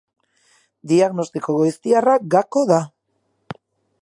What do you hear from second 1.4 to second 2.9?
goiztiarra gako da.